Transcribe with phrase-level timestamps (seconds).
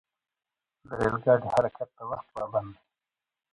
[0.87, 2.81] د ریل ګاډي حرکت د وخت پابند دی.